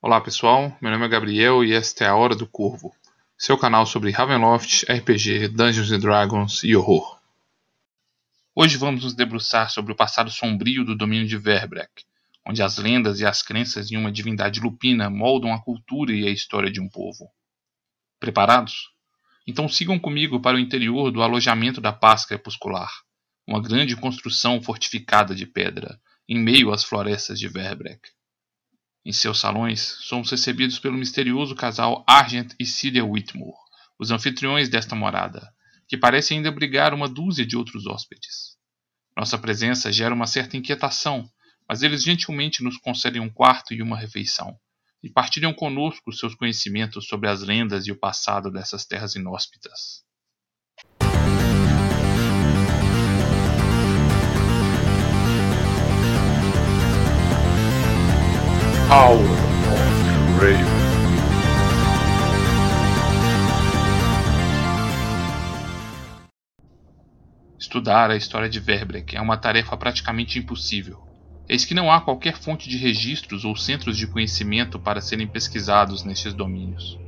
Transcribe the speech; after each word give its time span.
Olá 0.00 0.20
pessoal, 0.20 0.78
meu 0.80 0.92
nome 0.92 1.06
é 1.06 1.08
Gabriel 1.08 1.64
e 1.64 1.72
esta 1.72 2.04
é 2.04 2.06
a 2.06 2.14
Hora 2.14 2.36
do 2.36 2.46
Corvo, 2.46 2.94
seu 3.36 3.58
canal 3.58 3.84
sobre 3.84 4.12
Ravenloft, 4.12 4.84
RPG, 4.88 5.48
Dungeons 5.48 5.90
Dragons 6.00 6.62
e 6.62 6.76
horror. 6.76 7.18
Hoje 8.54 8.76
vamos 8.76 9.02
nos 9.02 9.12
debruçar 9.12 9.68
sobre 9.72 9.92
o 9.92 9.96
passado 9.96 10.30
sombrio 10.30 10.84
do 10.84 10.96
domínio 10.96 11.26
de 11.26 11.36
Verbrek, 11.36 12.04
onde 12.46 12.62
as 12.62 12.78
lendas 12.78 13.18
e 13.18 13.26
as 13.26 13.42
crenças 13.42 13.90
em 13.90 13.96
uma 13.96 14.12
divindade 14.12 14.60
lupina 14.60 15.10
moldam 15.10 15.52
a 15.52 15.60
cultura 15.60 16.12
e 16.12 16.28
a 16.28 16.30
história 16.30 16.70
de 16.70 16.80
um 16.80 16.88
povo. 16.88 17.28
Preparados? 18.20 18.92
Então 19.48 19.68
sigam 19.68 19.98
comigo 19.98 20.38
para 20.38 20.56
o 20.56 20.60
interior 20.60 21.10
do 21.10 21.22
alojamento 21.22 21.80
da 21.80 21.92
Paz 21.92 22.24
Crepuscular, 22.24 23.02
uma 23.44 23.60
grande 23.60 23.96
construção 23.96 24.62
fortificada 24.62 25.34
de 25.34 25.44
pedra, 25.44 26.00
em 26.28 26.38
meio 26.38 26.70
às 26.70 26.84
florestas 26.84 27.36
de 27.36 27.48
Verbrek. 27.48 28.16
Em 29.08 29.12
seus 29.12 29.40
salões, 29.40 29.96
somos 30.00 30.30
recebidos 30.30 30.78
pelo 30.78 30.98
misterioso 30.98 31.54
casal 31.54 32.04
Argent 32.06 32.52
e 32.60 32.66
Celia 32.66 33.06
Whitmore, 33.06 33.56
os 33.98 34.10
anfitriões 34.10 34.68
desta 34.68 34.94
morada, 34.94 35.50
que 35.88 35.96
parecem 35.96 36.36
ainda 36.36 36.52
brigar 36.52 36.92
uma 36.92 37.08
dúzia 37.08 37.46
de 37.46 37.56
outros 37.56 37.86
hóspedes. 37.86 38.58
Nossa 39.16 39.38
presença 39.38 39.90
gera 39.90 40.14
uma 40.14 40.26
certa 40.26 40.58
inquietação, 40.58 41.26
mas 41.66 41.82
eles 41.82 42.02
gentilmente 42.02 42.62
nos 42.62 42.76
concedem 42.76 43.22
um 43.22 43.30
quarto 43.30 43.72
e 43.72 43.80
uma 43.80 43.96
refeição, 43.96 44.54
e 45.02 45.08
partilham 45.08 45.54
conosco 45.54 46.12
seus 46.12 46.34
conhecimentos 46.34 47.08
sobre 47.08 47.30
as 47.30 47.40
lendas 47.40 47.86
e 47.86 47.90
o 47.90 47.98
passado 47.98 48.52
dessas 48.52 48.84
terras 48.84 49.14
inóspitas. 49.14 50.04
Of 58.90 59.22
Raven. 60.40 60.64
Estudar 67.58 68.10
a 68.10 68.16
história 68.16 68.48
de 68.48 68.58
Verbrek 68.58 69.14
é 69.14 69.20
uma 69.20 69.36
tarefa 69.36 69.76
praticamente 69.76 70.38
impossível. 70.38 71.02
Eis 71.46 71.66
que 71.66 71.74
não 71.74 71.92
há 71.92 72.00
qualquer 72.00 72.38
fonte 72.38 72.66
de 72.66 72.78
registros 72.78 73.44
ou 73.44 73.54
centros 73.54 73.94
de 73.94 74.06
conhecimento 74.06 74.78
para 74.78 75.02
serem 75.02 75.26
pesquisados 75.26 76.02
nestes 76.02 76.32
domínios. 76.32 76.98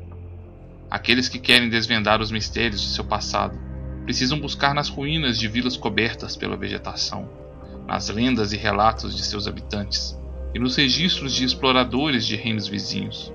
Aqueles 0.91 1.31
que 1.31 1.39
querem 1.39 1.71
desvendar 1.71 2.21
os 2.21 2.31
mistérios 2.31 2.83
de 2.83 2.89
seu 2.89 3.07
passado 3.07 3.59
precisam 4.05 4.39
buscar 4.39 4.75
nas 4.75 4.91
ruínas 4.91 5.39
de 5.39 5.49
vilas 5.49 5.79
cobertas 5.79 6.37
pela 6.37 6.59
vegetação, 6.59 7.27
nas 7.87 8.11
lendas 8.11 8.53
e 8.53 8.59
relatos 8.59 9.17
de 9.17 9.23
seus 9.23 9.49
habitantes, 9.49 10.20
e 10.55 10.59
nos 10.59 10.77
registros 10.77 11.35
de 11.35 11.45
exploradores 11.45 12.27
de 12.27 12.37
reinos 12.37 12.67
vizinhos. 12.67 13.33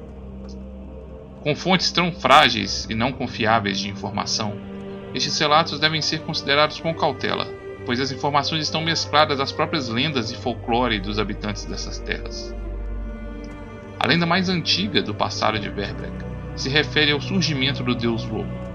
Com 1.42 1.56
fontes 1.56 1.92
tão 1.92 2.12
frágeis 2.12 2.88
e 2.90 2.96
não 2.96 3.12
confiáveis 3.12 3.80
de 3.80 3.90
informação, 3.90 4.60
estes 5.14 5.38
relatos 5.40 5.80
devem 5.80 6.02
ser 6.02 6.22
considerados 6.22 6.80
com 6.80 6.94
cautela, 6.94 7.48
pois 7.86 8.00
as 8.00 8.12
informações 8.12 8.64
estão 8.64 8.82
mescladas 8.82 9.40
às 9.40 9.52
próprias 9.52 9.88
lendas 9.88 10.32
e 10.32 10.36
folclore 10.36 11.00
dos 11.00 11.20
habitantes 11.20 11.66
dessas 11.66 12.00
terras. 12.00 12.54
A 14.00 14.08
lenda 14.08 14.26
mais 14.26 14.50
antiga 14.50 15.02
do 15.02 15.16
passado 15.16 15.60
de 15.60 15.70
Verbrek 15.70 16.26
se 16.56 16.70
refere 16.70 17.12
ao 17.12 17.22
surgimento 17.22 17.84
do 17.84 17.96
deus 17.96 18.26
lobo. 18.26 18.66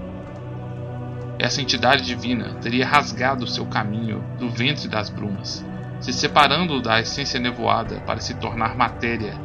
Essa 1.37 1.61
entidade 1.61 2.05
divina 2.05 2.55
teria 2.61 2.87
rasgado 2.87 3.47
seu 3.47 3.65
caminho 3.65 4.23
do 4.39 4.49
ventre 4.49 4.87
das 4.87 5.09
brumas 5.09 5.65
se 6.01 6.11
separando 6.11 6.81
da 6.81 6.99
essência 6.99 7.39
nevoada 7.39 8.01
para 8.01 8.19
se 8.19 8.33
tornar 8.33 8.75
matéria, 8.75 9.39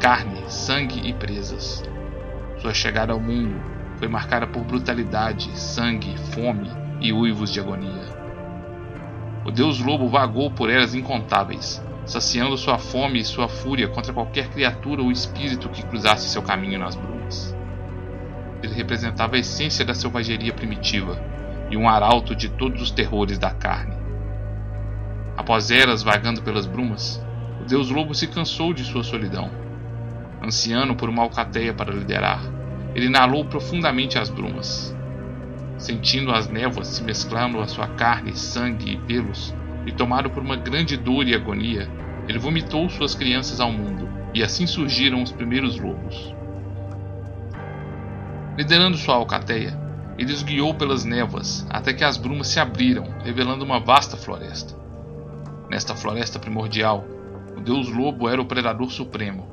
carne, 0.00 0.42
sangue 0.48 1.06
e 1.06 1.12
presas. 1.12 1.84
Sua 2.56 2.72
chegada 2.72 3.12
ao 3.12 3.20
mundo 3.20 3.60
foi 3.98 4.08
marcada 4.08 4.46
por 4.46 4.64
brutalidade, 4.64 5.50
sangue, 5.58 6.16
fome 6.32 6.70
e 6.98 7.12
uivos 7.12 7.52
de 7.52 7.60
agonia. 7.60 8.08
O 9.44 9.50
deus 9.50 9.80
lobo 9.80 10.08
vagou 10.08 10.50
por 10.50 10.70
eras 10.70 10.94
incontáveis, 10.94 11.84
saciando 12.06 12.56
sua 12.56 12.78
fome 12.78 13.20
e 13.20 13.24
sua 13.24 13.46
fúria 13.46 13.86
contra 13.86 14.12
qualquer 14.12 14.48
criatura 14.48 15.02
ou 15.02 15.12
espírito 15.12 15.68
que 15.68 15.84
cruzasse 15.84 16.30
seu 16.30 16.40
caminho 16.40 16.78
nas 16.78 16.96
brumas. 16.96 17.54
Ele 18.62 18.72
representava 18.72 19.36
a 19.36 19.40
essência 19.40 19.84
da 19.84 19.94
selvageria 19.94 20.54
primitiva 20.54 21.22
e 21.70 21.76
um 21.76 21.86
arauto 21.86 22.34
de 22.34 22.48
todos 22.48 22.80
os 22.80 22.90
terrores 22.90 23.38
da 23.38 23.50
carne. 23.50 23.97
Após 25.38 25.70
eras 25.70 26.02
vagando 26.02 26.42
pelas 26.42 26.66
brumas, 26.66 27.24
o 27.60 27.64
deus 27.64 27.90
lobo 27.90 28.12
se 28.12 28.26
cansou 28.26 28.74
de 28.74 28.82
sua 28.82 29.04
solidão. 29.04 29.48
Anciano 30.42 30.96
por 30.96 31.08
uma 31.08 31.22
alcateia 31.22 31.72
para 31.72 31.94
liderar, 31.94 32.42
ele 32.92 33.06
inalou 33.06 33.44
profundamente 33.44 34.18
as 34.18 34.28
brumas. 34.28 34.92
Sentindo 35.78 36.32
as 36.32 36.48
névoas 36.48 36.88
se 36.88 37.04
mesclando 37.04 37.60
à 37.60 37.68
sua 37.68 37.86
carne, 37.86 38.36
sangue 38.36 38.94
e 38.94 38.96
pelos, 38.96 39.54
e 39.86 39.92
tomado 39.92 40.28
por 40.28 40.42
uma 40.42 40.56
grande 40.56 40.96
dor 40.96 41.24
e 41.24 41.36
agonia, 41.36 41.88
ele 42.26 42.40
vomitou 42.40 42.88
suas 42.90 43.14
crianças 43.14 43.60
ao 43.60 43.70
mundo, 43.70 44.08
e 44.34 44.42
assim 44.42 44.66
surgiram 44.66 45.22
os 45.22 45.30
primeiros 45.30 45.78
lobos. 45.78 46.34
Liderando 48.56 48.96
sua 48.96 49.14
alcateia, 49.14 49.78
ele 50.18 50.32
os 50.32 50.42
guiou 50.42 50.74
pelas 50.74 51.04
névoas 51.04 51.64
até 51.70 51.92
que 51.92 52.02
as 52.02 52.16
brumas 52.16 52.48
se 52.48 52.58
abriram, 52.58 53.14
revelando 53.22 53.64
uma 53.64 53.78
vasta 53.78 54.16
floresta. 54.16 54.87
Nesta 55.70 55.94
floresta 55.94 56.38
primordial, 56.38 57.04
o 57.56 57.60
deus 57.60 57.88
lobo 57.88 58.28
era 58.28 58.40
o 58.40 58.46
predador 58.46 58.90
supremo, 58.90 59.46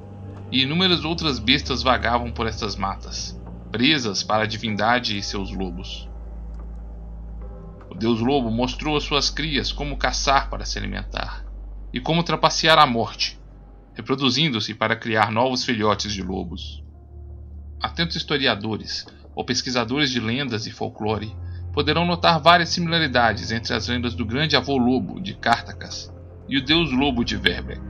e 0.51 0.61
inúmeras 0.61 1.03
outras 1.03 1.39
bestas 1.39 1.83
vagavam 1.83 2.31
por 2.31 2.47
estas 2.47 2.75
matas, 2.75 3.39
presas 3.71 4.23
para 4.23 4.43
a 4.43 4.47
divindade 4.47 5.17
e 5.17 5.23
seus 5.23 5.51
lobos. 5.51 6.09
O 7.89 7.95
deus 7.95 8.19
lobo 8.19 8.49
mostrou 8.49 8.95
às 8.95 9.03
suas 9.03 9.29
crias 9.29 9.71
como 9.71 9.97
caçar 9.97 10.49
para 10.49 10.65
se 10.65 10.77
alimentar, 10.77 11.45
e 11.91 11.99
como 11.99 12.23
trapacear 12.23 12.79
a 12.79 12.85
morte, 12.85 13.39
reproduzindo-se 13.93 14.73
para 14.73 14.95
criar 14.95 15.31
novos 15.31 15.65
filhotes 15.65 16.13
de 16.13 16.21
lobos. 16.21 16.83
Atentos 17.81 18.15
historiadores 18.15 19.05
ou 19.35 19.43
pesquisadores 19.43 20.09
de 20.09 20.19
lendas 20.19 20.65
e 20.65 20.71
folclore 20.71 21.35
poderão 21.75 22.05
notar 22.05 22.39
várias 22.39 22.69
similaridades 22.69 23.51
entre 23.51 23.73
as 23.73 23.89
lendas 23.89 24.15
do 24.15 24.25
grande 24.25 24.55
avô 24.55 24.77
lobo 24.77 25.19
de 25.19 25.33
Cartacas 25.33 26.09
e 26.47 26.57
o 26.57 26.63
deus 26.63 26.89
lobo 26.89 27.25
de 27.25 27.35
Verbeck. 27.35 27.81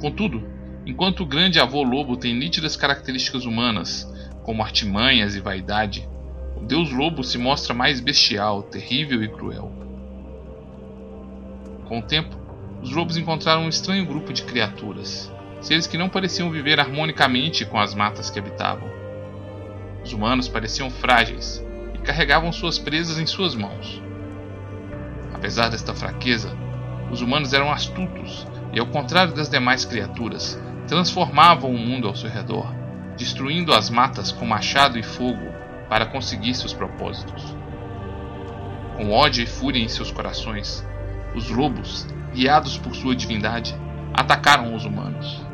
Contudo, 0.00 0.48
enquanto 0.86 1.24
o 1.24 1.26
grande 1.26 1.58
avô 1.58 1.82
lobo 1.82 2.16
tem 2.16 2.32
nítidas 2.32 2.76
características 2.76 3.44
humanas, 3.44 4.08
como 4.44 4.62
artimanhas 4.62 5.34
e 5.34 5.40
vaidade, 5.40 6.08
o 6.56 6.60
deus 6.60 6.92
lobo 6.92 7.24
se 7.24 7.36
mostra 7.38 7.74
mais 7.74 7.98
bestial, 7.98 8.62
terrível 8.62 9.20
e 9.20 9.28
cruel. 9.28 9.72
Com 11.88 11.98
o 11.98 12.02
tempo, 12.02 12.36
os 12.80 12.92
lobos 12.92 13.16
encontraram 13.16 13.62
um 13.62 13.68
estranho 13.68 14.06
grupo 14.06 14.32
de 14.32 14.44
criaturas, 14.44 15.32
seres 15.60 15.88
que 15.88 15.98
não 15.98 16.08
pareciam 16.08 16.52
viver 16.52 16.78
harmonicamente 16.78 17.64
com 17.66 17.80
as 17.80 17.96
matas 17.96 18.30
que 18.30 18.38
habitavam. 18.38 18.88
Os 20.04 20.12
humanos 20.12 20.46
pareciam 20.46 20.88
frágeis 20.88 21.66
carregavam 22.08 22.50
suas 22.50 22.78
presas 22.78 23.18
em 23.18 23.26
suas 23.26 23.54
mãos. 23.54 24.02
Apesar 25.34 25.68
desta 25.68 25.92
fraqueza, 25.92 26.56
os 27.10 27.20
humanos 27.20 27.52
eram 27.52 27.70
astutos 27.70 28.46
e, 28.72 28.80
ao 28.80 28.86
contrário 28.86 29.34
das 29.34 29.50
demais 29.50 29.84
criaturas, 29.84 30.58
transformavam 30.86 31.70
o 31.70 31.76
mundo 31.78 32.08
ao 32.08 32.16
seu 32.16 32.30
redor, 32.30 32.74
destruindo 33.14 33.74
as 33.74 33.90
matas 33.90 34.32
com 34.32 34.46
machado 34.46 34.98
e 34.98 35.02
fogo 35.02 35.52
para 35.86 36.06
conseguir 36.06 36.54
seus 36.54 36.72
propósitos. 36.72 37.54
Com 38.96 39.10
ódio 39.10 39.44
e 39.44 39.46
fúria 39.46 39.84
em 39.84 39.88
seus 39.88 40.10
corações, 40.10 40.82
os 41.34 41.50
lobos, 41.50 42.06
guiados 42.32 42.78
por 42.78 42.96
sua 42.96 43.14
divindade, 43.14 43.76
atacaram 44.14 44.74
os 44.74 44.86
humanos. 44.86 45.44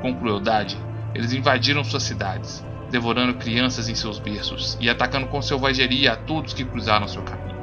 Com 0.00 0.14
crueldade, 0.14 0.78
eles 1.12 1.32
invadiram 1.32 1.82
suas 1.82 2.04
cidades, 2.04 2.64
devorando 2.90 3.34
crianças 3.34 3.88
em 3.88 3.94
seus 3.94 4.18
berços 4.18 4.76
e 4.80 4.88
atacando 4.88 5.26
com 5.26 5.42
selvageria 5.42 6.12
a 6.12 6.16
todos 6.16 6.54
que 6.54 6.64
cruzaram 6.64 7.08
seu 7.08 7.22
caminho. 7.22 7.56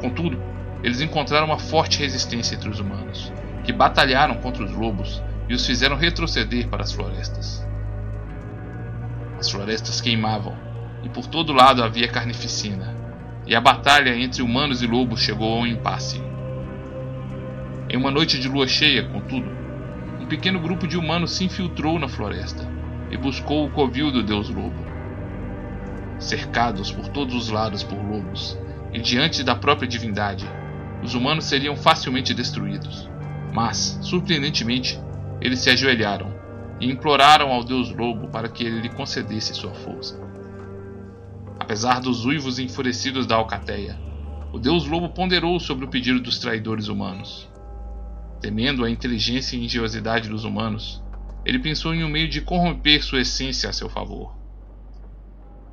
Contudo, 0.00 0.42
eles 0.82 1.00
encontraram 1.00 1.46
uma 1.46 1.58
forte 1.58 1.98
resistência 1.98 2.54
entre 2.54 2.68
os 2.68 2.80
humanos, 2.80 3.32
que 3.64 3.72
batalharam 3.72 4.34
contra 4.36 4.64
os 4.64 4.72
lobos 4.72 5.22
e 5.48 5.54
os 5.54 5.64
fizeram 5.64 5.96
retroceder 5.96 6.68
para 6.68 6.82
as 6.82 6.92
florestas. 6.92 7.66
As 9.38 9.50
florestas 9.50 10.00
queimavam, 10.00 10.56
e 11.02 11.08
por 11.08 11.26
todo 11.26 11.52
lado 11.52 11.82
havia 11.82 12.08
carnificina, 12.08 12.94
e 13.46 13.54
a 13.54 13.60
batalha 13.60 14.16
entre 14.16 14.42
humanos 14.42 14.82
e 14.82 14.86
lobos 14.86 15.20
chegou 15.20 15.52
a 15.52 15.60
um 15.60 15.66
impasse. 15.66 16.22
Em 17.88 17.96
uma 17.96 18.10
noite 18.10 18.38
de 18.38 18.48
lua 18.48 18.68
cheia, 18.68 19.04
contudo, 19.04 19.48
um 20.20 20.26
pequeno 20.26 20.60
grupo 20.60 20.86
de 20.86 20.96
humanos 20.96 21.32
se 21.32 21.44
infiltrou 21.44 21.98
na 21.98 22.08
floresta 22.08 22.71
e 23.12 23.16
buscou 23.16 23.66
o 23.66 23.70
covil 23.70 24.10
do 24.10 24.22
deus 24.22 24.48
lobo. 24.48 24.82
Cercados 26.18 26.90
por 26.90 27.08
todos 27.08 27.34
os 27.34 27.50
lados 27.50 27.82
por 27.82 27.98
lobos 27.98 28.58
e 28.92 28.98
diante 28.98 29.44
da 29.44 29.54
própria 29.54 29.86
divindade, 29.86 30.48
os 31.02 31.14
humanos 31.14 31.44
seriam 31.44 31.76
facilmente 31.76 32.32
destruídos. 32.32 33.08
Mas, 33.52 33.98
surpreendentemente, 34.00 34.98
eles 35.40 35.60
se 35.60 35.68
ajoelharam 35.68 36.32
e 36.80 36.90
imploraram 36.90 37.52
ao 37.52 37.62
deus 37.62 37.94
lobo 37.94 38.28
para 38.28 38.48
que 38.48 38.64
ele 38.64 38.80
lhe 38.80 38.88
concedesse 38.88 39.54
sua 39.54 39.74
força. 39.74 40.18
Apesar 41.60 42.00
dos 42.00 42.24
uivos 42.24 42.58
enfurecidos 42.58 43.26
da 43.26 43.36
alcateia, 43.36 43.98
o 44.52 44.58
deus 44.58 44.86
lobo 44.86 45.10
ponderou 45.10 45.60
sobre 45.60 45.84
o 45.84 45.88
pedido 45.88 46.20
dos 46.20 46.38
traidores 46.38 46.88
humanos. 46.88 47.48
Temendo 48.40 48.84
a 48.84 48.90
inteligência 48.90 49.56
e 49.56 49.64
engenhosidade 49.64 50.28
dos 50.28 50.44
humanos, 50.44 51.02
ele 51.44 51.58
pensou 51.58 51.92
em 51.92 52.04
um 52.04 52.08
meio 52.08 52.28
de 52.28 52.40
corromper 52.40 53.02
sua 53.02 53.20
essência 53.20 53.68
a 53.68 53.72
seu 53.72 53.88
favor. 53.88 54.36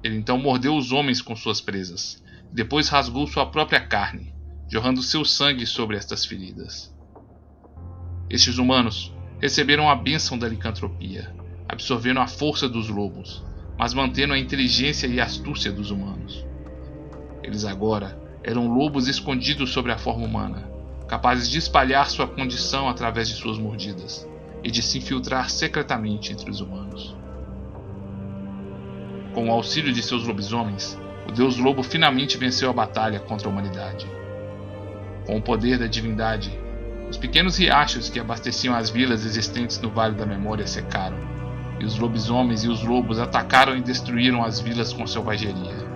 Ele 0.03 0.15
então 0.15 0.37
mordeu 0.37 0.75
os 0.75 0.91
homens 0.91 1.21
com 1.21 1.35
suas 1.35 1.61
presas, 1.61 2.23
depois 2.51 2.89
rasgou 2.89 3.27
sua 3.27 3.45
própria 3.45 3.79
carne, 3.79 4.33
jorrando 4.67 5.03
seu 5.03 5.23
sangue 5.23 5.65
sobre 5.65 5.95
estas 5.95 6.25
feridas. 6.25 6.93
Estes 8.29 8.57
humanos 8.57 9.13
receberam 9.39 9.89
a 9.89 9.95
bênção 9.95 10.37
da 10.37 10.47
licantropia, 10.47 11.31
absorvendo 11.67 12.19
a 12.19 12.27
força 12.27 12.67
dos 12.67 12.89
lobos, 12.89 13.43
mas 13.77 13.93
mantendo 13.93 14.33
a 14.33 14.39
inteligência 14.39 15.05
e 15.05 15.21
astúcia 15.21 15.71
dos 15.71 15.91
humanos. 15.91 16.45
Eles 17.43 17.63
agora 17.63 18.19
eram 18.43 18.67
lobos 18.67 19.07
escondidos 19.07 19.71
sobre 19.71 19.91
a 19.91 19.97
forma 19.97 20.25
humana, 20.25 20.67
capazes 21.07 21.49
de 21.49 21.59
espalhar 21.59 22.09
sua 22.09 22.27
condição 22.27 22.89
através 22.89 23.27
de 23.27 23.35
suas 23.35 23.57
mordidas 23.57 24.27
e 24.63 24.69
de 24.69 24.81
se 24.81 24.97
infiltrar 24.97 25.49
secretamente 25.49 26.33
entre 26.33 26.49
os 26.49 26.61
humanos. 26.61 27.15
Com 29.33 29.49
o 29.49 29.51
auxílio 29.51 29.93
de 29.93 30.01
seus 30.01 30.25
lobisomens, 30.25 30.97
o 31.27 31.31
deus 31.31 31.57
lobo 31.57 31.83
finalmente 31.83 32.37
venceu 32.37 32.69
a 32.69 32.73
batalha 32.73 33.19
contra 33.19 33.47
a 33.47 33.51
humanidade. 33.51 34.07
Com 35.25 35.37
o 35.37 35.41
poder 35.41 35.77
da 35.77 35.85
divindade, 35.85 36.51
os 37.09 37.17
pequenos 37.17 37.57
riachos 37.57 38.09
que 38.09 38.19
abasteciam 38.19 38.75
as 38.75 38.89
vilas 38.89 39.25
existentes 39.25 39.79
no 39.79 39.89
Vale 39.89 40.15
da 40.15 40.25
Memória 40.25 40.65
secaram, 40.67 41.17
e 41.79 41.85
os 41.85 41.97
lobisomens 41.97 42.63
e 42.63 42.67
os 42.67 42.83
lobos 42.83 43.19
atacaram 43.19 43.77
e 43.77 43.81
destruíram 43.81 44.43
as 44.43 44.59
vilas 44.59 44.91
com 44.91 45.07
selvageria. 45.07 45.87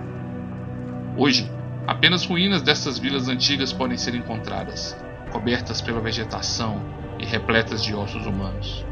Hoje, 1.16 1.50
apenas 1.86 2.24
ruínas 2.24 2.62
dessas 2.62 2.98
vilas 2.98 3.28
antigas 3.28 3.72
podem 3.72 3.98
ser 3.98 4.14
encontradas, 4.14 4.96
cobertas 5.30 5.80
pela 5.80 6.00
vegetação 6.00 7.03
e 7.24 7.26
repletas 7.26 7.82
de 7.82 7.94
ossos 7.94 8.26
humanos. 8.26 8.84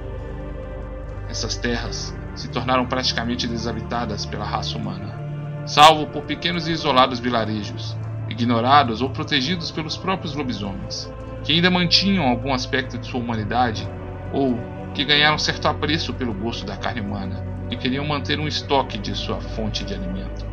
Essas 1.29 1.55
terras 1.57 2.17
se 2.35 2.49
tornaram 2.49 2.87
praticamente 2.87 3.47
desabitadas 3.47 4.25
pela 4.25 4.45
raça 4.45 4.77
humana, 4.79 5.63
salvo 5.67 6.07
por 6.07 6.23
pequenos 6.23 6.67
e 6.67 6.73
isolados 6.73 7.21
vilarejos, 7.21 7.95
ignorados 8.31 9.03
ou 9.03 9.11
protegidos 9.11 9.71
pelos 9.71 9.99
próprios 9.99 10.35
lobisomens, 10.35 11.13
que 11.45 11.53
ainda 11.53 11.71
mantinham 11.71 12.27
algum 12.27 12.55
aspecto 12.55 12.97
de 12.97 13.07
sua 13.07 13.21
humanidade 13.21 13.87
ou 14.33 14.59
que 14.95 15.05
ganharam 15.05 15.39
certo 15.39 15.69
apreço 15.69 16.15
pelo 16.15 16.33
gosto 16.33 16.65
da 16.65 16.77
carne 16.77 17.03
humana 17.03 17.45
e 17.71 17.77
queriam 17.77 18.07
manter 18.07 18.41
um 18.41 18.49
estoque 18.49 18.97
de 18.97 19.15
sua 19.15 19.41
fonte 19.41 19.85
de 19.85 19.95
alimento. 19.95 20.47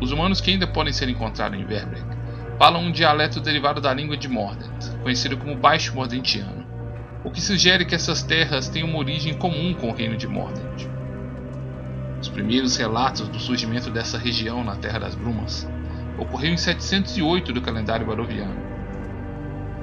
Os 0.00 0.12
humanos 0.12 0.40
que 0.40 0.50
ainda 0.50 0.66
podem 0.66 0.92
ser 0.92 1.08
encontrados 1.10 1.58
em 1.58 1.64
Verbrek 1.64 2.02
falam 2.64 2.80
um 2.80 2.90
dialeto 2.90 3.40
derivado 3.40 3.78
da 3.78 3.92
língua 3.92 4.16
de 4.16 4.26
Mordent, 4.26 4.88
conhecido 5.02 5.36
como 5.36 5.54
Baixo 5.54 5.94
Mordentiano, 5.94 6.64
o 7.22 7.30
que 7.30 7.38
sugere 7.38 7.84
que 7.84 7.94
essas 7.94 8.22
terras 8.22 8.70
têm 8.70 8.82
uma 8.82 8.96
origem 8.96 9.34
comum 9.34 9.74
com 9.74 9.90
o 9.90 9.94
reino 9.94 10.16
de 10.16 10.26
Mordent. 10.26 10.88
Os 12.22 12.28
primeiros 12.30 12.74
relatos 12.78 13.28
do 13.28 13.38
surgimento 13.38 13.90
dessa 13.90 14.16
região 14.16 14.64
na 14.64 14.76
Terra 14.76 14.98
das 14.98 15.14
Brumas 15.14 15.68
ocorreram 16.16 16.54
em 16.54 16.56
708 16.56 17.52
do 17.52 17.60
calendário 17.60 18.06
baroviano, 18.06 18.56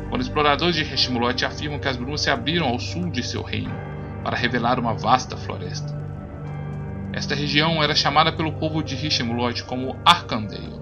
quando 0.10 0.24
exploradores 0.24 0.76
de 0.76 0.82
Heshimulot 0.82 1.46
afirmam 1.46 1.78
que 1.78 1.88
as 1.88 1.98
brumas 1.98 2.22
se 2.22 2.32
abriram 2.32 2.66
ao 2.66 2.80
sul 2.80 3.12
de 3.12 3.22
seu 3.22 3.44
reino 3.44 3.76
para 4.24 4.36
revelar 4.36 4.80
uma 4.80 4.96
vasta 4.96 5.38
floresta. 5.38 5.96
Esta 7.14 7.36
região 7.36 7.84
era 7.84 7.94
chamada 7.94 8.32
pelo 8.32 8.54
povo 8.54 8.82
de 8.82 8.96
Hishimulot 8.96 9.66
como 9.66 9.96
Arkandale, 10.04 10.81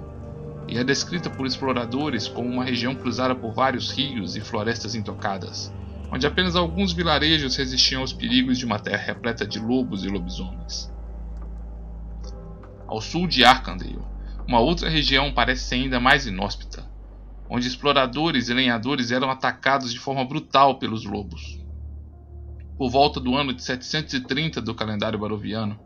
e 0.70 0.78
é 0.78 0.84
descrita 0.84 1.32
por 1.32 1.48
exploradores 1.48 2.28
como 2.28 2.48
uma 2.48 2.64
região 2.64 2.94
cruzada 2.94 3.34
por 3.34 3.52
vários 3.52 3.90
rios 3.92 4.36
e 4.36 4.42
florestas 4.42 4.94
intocadas, 4.94 5.74
onde 6.12 6.28
apenas 6.28 6.56
alguns 6.56 6.94
vilarejos 6.94 7.56
resistiam 7.56 8.02
aos 8.02 8.14
perigos 8.14 8.60
de 8.60 8.66
uma 8.66 8.78
terra 8.78 9.04
repleta 9.04 9.48
de 9.48 9.60
lobos 9.60 10.04
e 10.04 10.08
lobisomens. 10.08 10.94
Ao 12.88 13.02
sul 13.02 13.28
de 13.28 13.44
Arkandale, 13.44 14.00
uma 14.48 14.60
outra 14.60 14.90
região 14.90 15.34
parece 15.34 15.64
ser 15.64 15.76
ainda 15.76 16.00
mais 16.00 16.28
inóspita, 16.28 16.88
onde 17.50 17.68
exploradores 17.68 18.48
e 18.50 18.54
lenhadores 18.54 19.12
eram 19.12 19.32
atacados 19.32 19.92
de 19.92 20.00
forma 20.00 20.24
brutal 20.24 20.78
pelos 20.78 21.04
lobos. 21.04 21.60
Por 22.78 22.92
volta 22.92 23.20
do 23.20 23.36
ano 23.36 23.54
de 23.54 23.64
730 23.64 24.62
do 24.62 24.76
calendário 24.76 25.18
baroviano, 25.18 25.80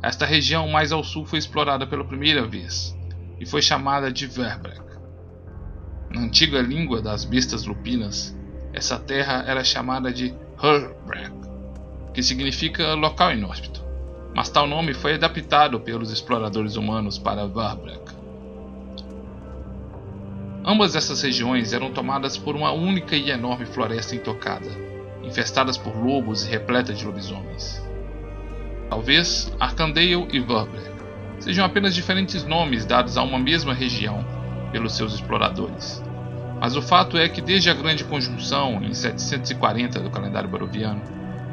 esta 0.00 0.24
região 0.24 0.68
mais 0.68 0.92
ao 0.92 1.02
sul 1.02 1.26
foi 1.26 1.40
explorada 1.40 1.86
pela 1.86 2.04
primeira 2.04 2.46
vez, 2.46 2.96
e 3.40 3.46
foi 3.46 3.62
chamada 3.62 4.10
de 4.10 4.26
Verbrek. 4.26 4.80
Na 6.10 6.22
antiga 6.22 6.60
língua 6.60 7.00
das 7.02 7.24
bestas 7.24 7.64
lupinas, 7.66 8.36
essa 8.72 8.98
terra 8.98 9.44
era 9.46 9.62
chamada 9.62 10.12
de 10.12 10.34
Herbrek, 10.62 11.32
que 12.12 12.22
significa 12.22 12.94
local 12.94 13.32
inóspito, 13.32 13.84
mas 14.34 14.48
tal 14.48 14.66
nome 14.66 14.94
foi 14.94 15.14
adaptado 15.14 15.80
pelos 15.80 16.10
exploradores 16.10 16.76
humanos 16.76 17.18
para 17.18 17.46
Verbrek. 17.46 18.16
Ambas 20.64 20.94
essas 20.94 21.22
regiões 21.22 21.72
eram 21.72 21.92
tomadas 21.92 22.36
por 22.36 22.54
uma 22.54 22.72
única 22.72 23.16
e 23.16 23.30
enorme 23.30 23.64
floresta 23.64 24.14
intocada, 24.14 24.68
infestadas 25.22 25.78
por 25.78 25.96
lobos 25.96 26.44
e 26.44 26.50
repleta 26.50 26.92
de 26.92 27.04
lobisomens. 27.04 27.82
Talvez 28.90 29.52
Arkandale 29.60 30.26
e 30.32 30.40
Verbrek 30.40 30.97
sejam 31.38 31.64
apenas 31.64 31.94
diferentes 31.94 32.44
nomes 32.44 32.84
dados 32.84 33.16
a 33.16 33.22
uma 33.22 33.38
mesma 33.38 33.74
região 33.74 34.24
pelos 34.72 34.96
seus 34.96 35.14
exploradores. 35.14 36.02
Mas 36.60 36.76
o 36.76 36.82
fato 36.82 37.16
é 37.16 37.28
que 37.28 37.40
desde 37.40 37.70
a 37.70 37.74
Grande 37.74 38.04
Conjunção, 38.04 38.82
em 38.82 38.92
740 38.92 40.00
do 40.00 40.10
calendário 40.10 40.48
baroviano, 40.48 41.02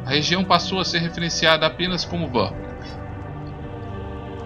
a 0.05 0.09
região 0.09 0.43
passou 0.43 0.79
a 0.79 0.85
ser 0.85 0.99
referenciada 0.99 1.65
apenas 1.65 2.03
como 2.03 2.27
Verbrek. 2.27 2.75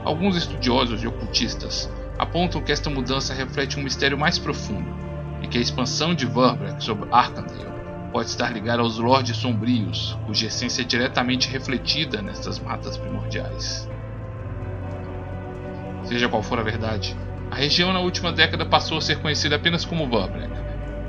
Alguns 0.04 0.36
estudiosos 0.36 1.04
e 1.04 1.08
ocultistas 1.08 1.90
apontam 2.18 2.62
que 2.62 2.72
esta 2.72 2.90
mudança 2.90 3.34
reflete 3.34 3.80
um 3.80 3.84
mistério 3.84 4.18
mais 4.18 4.38
profundo 4.38 4.94
e 5.42 5.48
que 5.48 5.58
a 5.58 5.62
expansão 5.62 6.14
de 6.14 6.26
Verbrek 6.26 6.84
sobre 6.84 7.10
Arkandale 7.12 7.70
pode 8.12 8.30
estar 8.30 8.52
ligada 8.52 8.82
aos 8.82 8.98
Lordes 8.98 9.38
Sombrios, 9.38 10.18
cuja 10.26 10.48
essência 10.48 10.82
é 10.82 10.86
diretamente 10.86 11.50
refletida 11.50 12.22
nestas 12.22 12.60
matas 12.60 12.98
primordiais. 12.98 13.89
Seja 16.09 16.28
qual 16.28 16.42
for 16.42 16.57
a 16.57 16.63
verdade, 16.63 17.16
a 17.51 17.56
região 17.56 17.94
na 17.94 17.99
última 17.99 18.31
década 18.31 18.66
passou 18.66 18.97
a 18.97 19.01
ser 19.01 19.19
conhecida 19.19 19.57
apenas 19.57 19.85
como 19.85 20.09
Verbrek, 20.09 20.49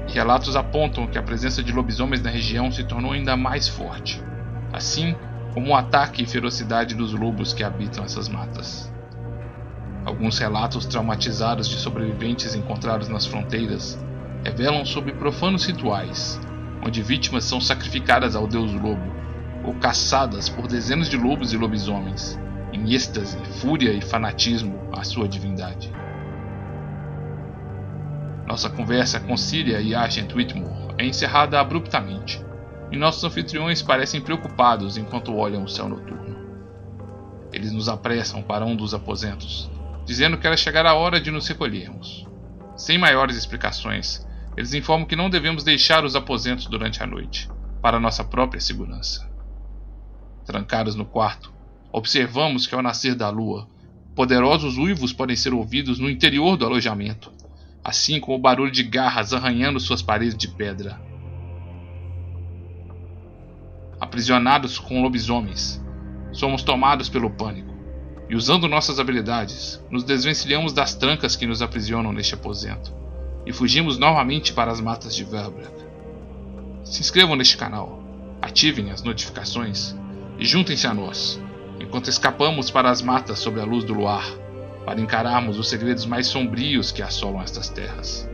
e 0.07 0.13
relatos 0.13 0.55
apontam 0.57 1.07
que 1.07 1.17
a 1.17 1.23
presença 1.23 1.63
de 1.63 1.73
lobisomens 1.73 2.21
na 2.21 2.29
região 2.29 2.71
se 2.71 2.85
tornou 2.85 3.13
ainda 3.13 3.35
mais 3.35 3.67
forte, 3.67 4.23
assim 4.71 5.17
como 5.55 5.71
o 5.71 5.75
ataque 5.75 6.23
e 6.23 6.27
ferocidade 6.27 6.95
dos 6.95 7.15
lobos 7.15 7.55
que 7.55 7.65
habitam 7.65 8.05
essas 8.05 8.29
matas. 8.29 8.93
Alguns 10.05 10.39
relatos 10.39 10.85
traumatizados 10.85 11.67
de 11.67 11.77
sobreviventes 11.77 12.55
encontrados 12.55 13.09
nas 13.09 13.25
fronteiras 13.25 13.99
revelam 14.45 14.85
sobre 14.85 15.15
profanos 15.15 15.65
rituais, 15.65 16.39
onde 16.87 17.03
vítimas 17.03 17.45
são 17.45 17.59
sacrificadas 17.59 18.37
ao 18.37 18.47
deus 18.47 18.71
lobo 18.75 19.11
ou 19.65 19.73
caçadas 19.77 20.51
por 20.51 20.67
dezenas 20.67 21.09
de 21.09 21.17
lobos 21.17 21.55
e 21.55 21.57
lobisomens, 21.57 22.39
em 22.81 22.95
êxtase, 22.95 23.37
fúria 23.61 23.93
e 23.93 24.01
fanatismo 24.01 24.89
à 24.93 25.05
sua 25.05 25.29
divindade. 25.29 25.93
Nossa 28.47 28.71
conversa 28.71 29.21
com 29.21 29.37
Síria 29.37 29.81
e 29.81 29.95
Agent 29.95 30.35
Whitmore 30.35 30.95
é 30.97 31.05
encerrada 31.05 31.61
abruptamente, 31.61 32.43
e 32.91 32.97
nossos 32.97 33.23
anfitriões 33.23 33.83
parecem 33.83 34.21
preocupados 34.21 34.97
enquanto 34.97 35.37
olham 35.37 35.63
o 35.63 35.69
céu 35.69 35.89
noturno. 35.89 36.37
Eles 37.53 37.71
nos 37.71 37.89
apressam 37.89 38.43
para 38.43 38.65
um 38.65 38.75
dos 38.75 38.95
aposentos, 38.95 39.71
dizendo 40.07 40.39
que 40.39 40.47
era 40.47 40.57
chegar 40.57 40.87
a 40.87 40.95
hora 40.95 41.21
de 41.21 41.31
nos 41.31 41.47
recolhermos. 41.47 42.27
Sem 42.77 42.97
maiores 42.97 43.37
explicações, 43.37 44.27
eles 44.57 44.73
informam 44.73 45.07
que 45.07 45.15
não 45.15 45.29
devemos 45.29 45.63
deixar 45.63 46.03
os 46.03 46.17
aposentos 46.17 46.67
durante 46.67 47.03
a 47.03 47.07
noite, 47.07 47.49
para 47.83 48.01
nossa 48.01 48.25
própria 48.25 48.61
segurança. 48.61 49.31
Trancados 50.45 50.95
no 50.95 51.05
quarto, 51.05 51.60
Observamos 51.93 52.67
que 52.67 52.75
ao 52.75 52.83
nascer 52.83 53.15
da 53.15 53.29
lua, 53.29 53.69
poderosos 54.15 54.77
uivos 54.79 55.13
podem 55.13 55.37
ser 55.37 55.53
ouvidos 55.53 55.99
no 55.99 56.09
interior 56.09 56.57
do 56.57 56.65
alojamento, 56.65 57.33
assim 57.83 58.21
como 58.21 58.37
o 58.37 58.41
barulho 58.41 58.71
de 58.71 58.83
garras 58.83 59.33
arranhando 59.33 59.81
suas 59.81 60.03
paredes 60.03 60.37
de 60.37 60.49
pedra. 60.49 61.01
Aprisionados 64.01 64.79
com 64.79 65.03
lobisomens, 65.03 65.83
somos 66.33 66.63
tomados 66.63 67.09
pelo 67.09 67.31
pânico 67.31 67.75
e, 68.29 68.37
usando 68.37 68.69
nossas 68.69 68.99
habilidades, 68.99 69.83
nos 69.91 70.05
desvencilhamos 70.05 70.73
das 70.73 70.95
trancas 70.95 71.37
que 71.37 71.47
nos 71.47 71.61
aprisionam 71.61 72.13
neste 72.13 72.35
aposento 72.35 72.95
e 73.45 73.53
fugimos 73.53 73.99
novamente 73.99 74.53
para 74.53 74.71
as 74.71 74.81
matas 74.81 75.15
de 75.15 75.25
Verbrek. 75.25 75.73
Se 76.85 77.01
inscrevam 77.01 77.37
neste 77.37 77.57
canal, 77.57 78.01
Ativem 78.43 78.91
as 78.91 79.03
notificações 79.03 79.95
e 80.39 80.47
juntem-se 80.47 80.87
a 80.87 80.95
nós, 80.95 81.39
enquanto 81.91 82.09
escapamos 82.09 82.71
para 82.71 82.89
as 82.89 83.03
matas 83.03 83.41
sob 83.41 83.61
a 83.61 83.65
luz 83.65 83.83
do 83.83 83.93
luar, 83.93 84.25
para 84.87 85.01
encararmos 85.01 85.59
os 85.59 85.69
segredos 85.69 86.07
mais 86.07 86.29
sombrios 86.29 86.93
que 86.93 87.03
assolam 87.03 87.43
estas 87.43 87.69
terras. 87.69 88.30